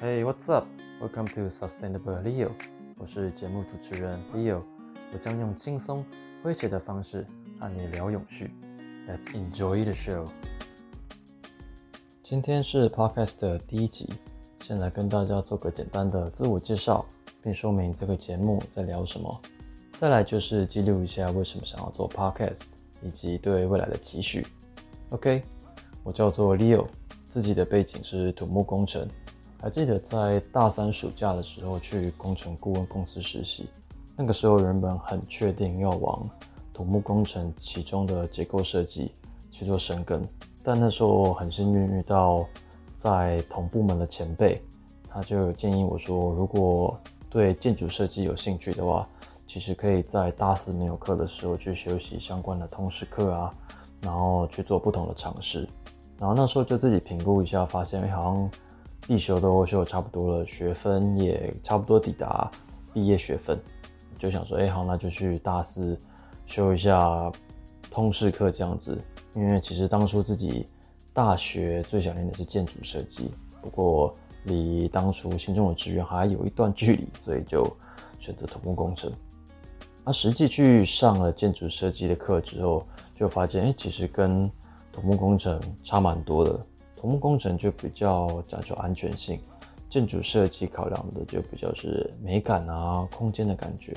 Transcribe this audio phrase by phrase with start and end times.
[0.00, 0.64] Hey, what's up?
[1.00, 2.50] Welcome to Sustainable Leo。
[2.98, 4.62] 我是节目主持人 Leo，
[5.12, 6.04] 我将用轻松
[6.44, 7.26] 诙谐的方式
[7.58, 8.48] 和你聊永续。
[9.08, 10.24] Let's enjoy the show。
[12.22, 14.08] 今天是 Podcast 的第一集，
[14.62, 17.04] 先来跟大家做个简单的自我介绍，
[17.42, 19.40] 并说明这个节目在聊什么。
[19.98, 22.66] 再来就是记录一下为什么想要做 Podcast，
[23.02, 24.46] 以及对未来的期许。
[25.10, 25.42] OK，
[26.04, 26.86] 我叫做 Leo，
[27.32, 29.04] 自己的背景是土木工程。
[29.60, 33.68] 还记得在大三暑假的时候去工程顾问公司实习，
[34.16, 36.30] 那个时候原本很确定要往
[36.72, 39.10] 土木工程其中的结构设计
[39.50, 40.24] 去做深耕，
[40.62, 42.46] 但那时候很幸运遇到
[42.98, 44.62] 在同部门的前辈，
[45.08, 46.96] 他就建议我说，如果
[47.28, 49.08] 对建筑设计有兴趣的话，
[49.48, 53.52] 其实可以在大四没有课的时候去学习相关的通识课啊，
[54.02, 55.68] 然后去做不同的尝试，
[56.16, 58.48] 然后那时候就自己评估一下，发现好像。
[59.06, 62.50] 必修都修差不多了，学分也差不多抵达
[62.92, 63.58] 毕业学分，
[64.18, 65.98] 就想说，哎，好，那就去大四
[66.46, 67.32] 修一下
[67.90, 68.98] 通识课这样子。
[69.34, 70.66] 因为其实当初自己
[71.12, 73.30] 大学最想念的是建筑设计，
[73.62, 74.14] 不过
[74.44, 77.64] 离当初心中的志愿还有一段距离，所以就
[78.18, 79.12] 选择土木工程。
[80.04, 84.50] 那实际去上了建筑设计的课之后，就发现，哎，其实跟
[84.92, 86.58] 土木工程差蛮多的。
[87.00, 89.38] 土木工程就比较讲究安全性，
[89.88, 93.96] 建筑设计考量的就比较是美感啊、空间的感觉。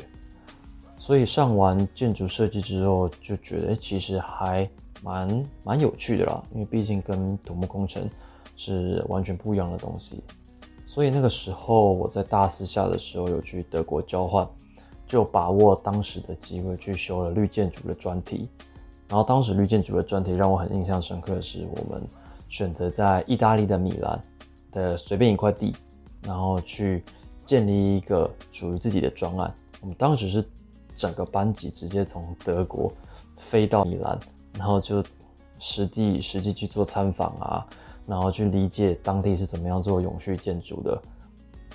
[1.00, 4.70] 所以上完建筑设计之后，就觉得其实还
[5.02, 8.08] 蛮蛮有趣的啦，因为毕竟跟土木工程
[8.56, 10.24] 是完全不一样的东西。
[10.86, 14.48] 所以那个时候我在大四下的时候有去德国交换，
[15.08, 18.48] 就把握当时的机会去修了绿建筑的专题。
[19.10, 22.08] 然后当时绿建筑的专题让我很印象深刻的是我们。
[22.52, 24.22] 选择在意大利的米兰
[24.72, 25.74] 的随便一块地，
[26.22, 27.02] 然后去
[27.46, 29.52] 建立一个属于自己的专案。
[29.80, 30.46] 我们当时是
[30.98, 32.92] 整个班级直接从德国
[33.50, 34.20] 飞到米兰，
[34.58, 35.02] 然后就
[35.60, 37.66] 实际实际去做参访啊，
[38.06, 41.02] 然后去理解当地是怎么样做永续建筑的。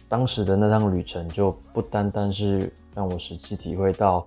[0.08, 4.24] 当时的那趟旅程就不单单是让我实际体会到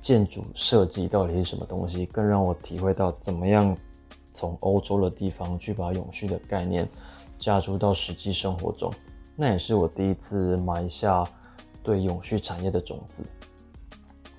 [0.00, 3.76] 建筑设计到底是什么东西，更让我体会到怎么样。
[4.32, 6.88] 从欧洲的地方去把永续的概念
[7.38, 8.92] 加入到实际生活中，
[9.36, 11.24] 那也是我第一次埋下
[11.82, 13.22] 对永续产业的种子。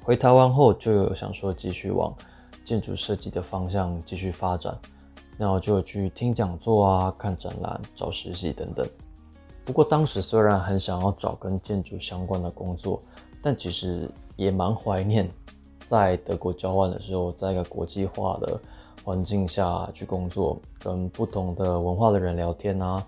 [0.04, 2.16] 回台湾后就有想说继续往
[2.66, 4.78] 建筑设计的方向继续发展，
[5.38, 8.88] 然后就去听讲座啊、看展览、找实习等等。
[9.64, 13.02] 不过当时虽然很想要找跟建筑相关的工作，
[13.44, 15.30] 但其实也蛮怀念
[15.92, 18.60] 在德国交换的时候，在一个国际化的。
[19.04, 23.04] 环境下去工作，跟不同的文化的人聊天啊，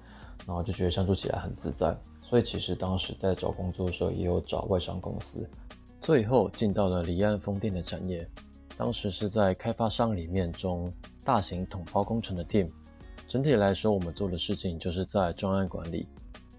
[0.48, 1.96] 然后就觉得相处起来很自在。
[2.24, 5.48] 所以其实当时在找工作的时候，也有找外商公司。
[6.02, 8.28] 最后进到了离岸风电的产业，
[8.76, 10.92] 当时是在开发商里面中
[11.24, 12.68] 大型统包工程的 team。
[13.28, 16.08] 整体来说，我们做的事情就是在专案管理。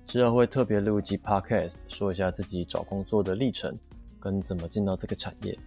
[0.07, 3.77] 之后会特别录一集 podcast，说一下自己找工作的历程，
[4.21, 5.59] 跟怎么进到这个产业。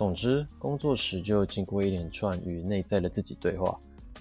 [0.00, 3.78] 总之，工作时就经过一连串与内在的自己对话，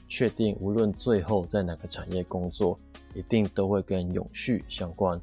[0.09, 2.78] 确定无论最后在哪个产业工作，
[3.16, 5.18] 一定都会跟永续相关。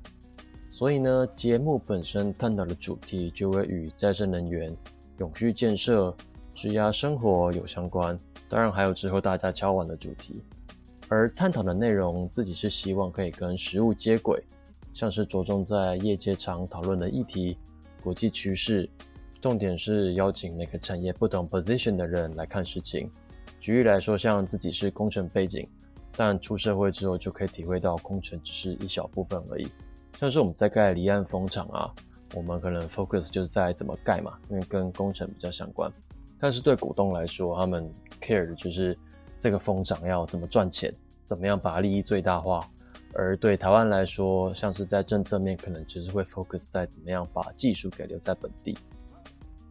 [0.71, 4.75] 所以呢，节目本身探讨的主题就会与再生能源、
[5.19, 6.17] 永续建设、
[6.55, 8.19] 质押生活有相关。
[8.49, 10.41] 当然，还有之后大家敲完的主题。
[11.11, 14.43] 而探讨的内容，自己是希望可以跟实物接轨，
[14.95, 17.59] 像是着重在业界常讨论的议题、
[18.03, 18.89] 国际趋势。
[19.41, 23.11] 重点是邀请每个产业不同 position 的人来看事情。
[23.61, 25.69] 举例来说，像自己是工程背景，
[26.17, 29.69] 但出社会之后就可以体会到工程只是一小部分而已。
[30.19, 31.93] 像是我们在盖离岸风场啊，
[32.35, 35.91] 我们可能 focus 就是在怎么盖嘛，因为跟工程比较相关。
[36.41, 37.89] 但是对股东来说，他们
[38.21, 38.97] care 的就是
[39.39, 40.93] 这个风场要怎么赚钱，
[41.25, 42.67] 怎么样把利益最大化。
[43.15, 48.77] 而对台湾来说，像是在政策面，可能只是会 focus 在怎么样把技术给留在本地。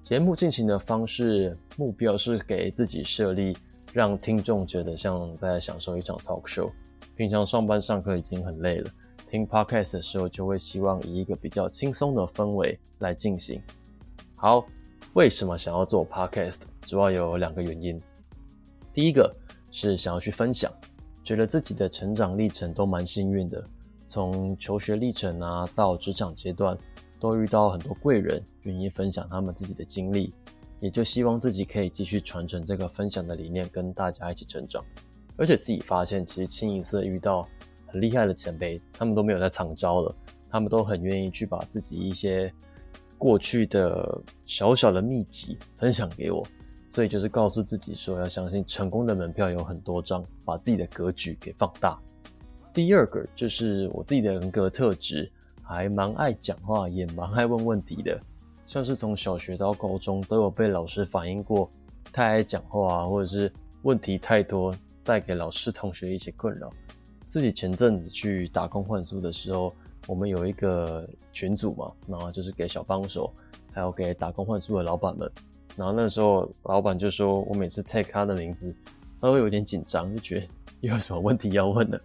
[0.06, 3.57] 节目进行的方式目标是给自己设立，
[3.92, 6.72] 让听众觉得像在享受一场 talk show。
[7.16, 8.92] 平常上班上课已经很累了，
[9.31, 13.60] 听 podcast 的时候就会希望以一个比较轻松的氛围来进行。
[14.36, 14.63] 好，
[15.16, 16.60] 为什么想要做 podcast？
[16.81, 18.00] 主要有两个原因。
[18.94, 19.36] 第一个
[19.72, 20.72] 是想要去分享，
[21.24, 23.63] 觉得自己的成长历程都蛮幸运的，
[24.08, 26.78] 从求学历程啊到职场阶段。
[27.19, 30.33] 都遇到很多贵人，愿意分享他们自己的经历，
[30.79, 34.83] 也就希望自己可以继续传承这个分享的理念，跟大家一起成长。
[35.38, 37.47] 而且自己发现，其实清一色遇到
[37.85, 40.15] 很厉害的前辈，他们都没有在藏招了，
[40.50, 42.51] 他们都很愿意去把自己一些
[43.17, 46.45] 过去的小小的秘籍分享给我，
[46.89, 52.00] 所以就是告诉自己说，要相信成功的门票有很多张，把自己的格局给放大。
[52.73, 55.31] 第二个就是我自己的人格特质，
[55.65, 58.19] 还蛮爱讲话，也蛮爱问问题的，
[58.67, 61.69] 像是从小学到高中都有被老师反映过
[62.13, 63.51] 太爱讲话啊，或者是
[63.81, 64.73] 问题太多。
[65.07, 66.67] 带给老师同学一些困扰。
[67.29, 69.71] 自己前阵子去打工换宿的时候，
[70.07, 73.31] 我们有一个群组嘛，然后就是给小帮手，
[73.71, 75.31] 还有给打工换宿的老板们。
[75.77, 78.73] 然后那时候老板就说我每次 take 他的名字，
[79.21, 80.47] 他会有点紧张，就觉得
[80.89, 82.01] 有什么问题要问的。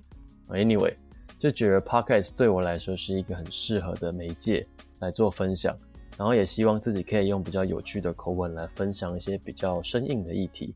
[0.50, 0.92] Anyway，
[1.38, 4.67] 就觉得 podcast 对我来说是一个很适合的媒介
[4.99, 5.77] 来做分享，
[6.19, 10.75] 然后也希望自己可以用比较有趣的口吻来分享一些比较生硬的议题。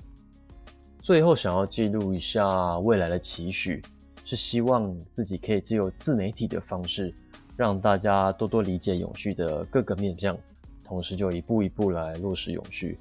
[1.03, 3.83] 最后想要记录一下未来的期许，
[4.25, 7.13] 是希望自己可以借由自媒体的方式，
[7.59, 10.35] 让大家多多理解永续的各个面向，
[10.83, 12.99] 同时就一步一步来落实永续。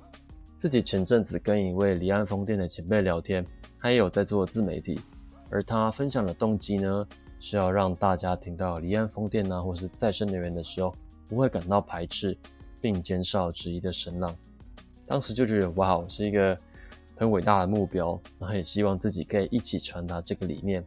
[0.59, 3.45] 自己前阵子跟一位离岸风电的前辈聊天，
[3.79, 4.99] 他也有在做自媒体，
[5.49, 7.07] 而他分享的动机呢，
[7.45, 10.95] 是要让大家听到离岸风电啊，或是再生能源的时候，
[11.27, 12.37] 不会感到排斥，
[12.79, 14.33] 并减少质疑的声浪。
[15.05, 16.57] 当时就觉得哇，是一个。
[17.15, 20.83] 很伟大的目标，然后也希望自己可以一起传达这个理念。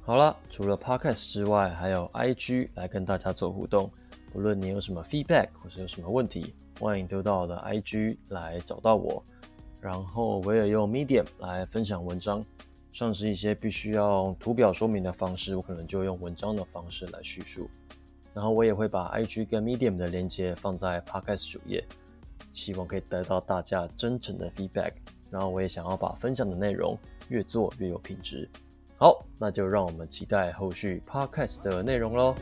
[0.00, 3.90] 好了，除了 Podcast 之外，还有 IG 来跟大家做互动。
[4.32, 9.22] 不论你有什么 feedback 或是有什么问题，欢迎丢到我的 IG 来找到我。
[9.80, 12.42] 然后我也用 Medium 来分享文章，
[12.92, 17.68] 像是一些必须要图表说明的方式，我可能就用文章的方式来叙述。
[18.32, 21.84] 然后我也会把 IG 跟 Medium 的连接放在 Podcast 主页，
[22.52, 24.92] 希望可以得到大家真诚的 feedback。
[25.30, 26.98] 然后我也想要把分享的内容
[27.28, 28.48] 越做越有品质。
[28.96, 32.34] 好，那就让我们期待后续 podcast 的内容喽。